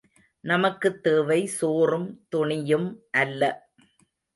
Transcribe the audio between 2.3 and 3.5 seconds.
துணியும் அல்ல!